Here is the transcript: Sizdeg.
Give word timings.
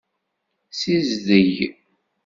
Sizdeg. 0.79 1.53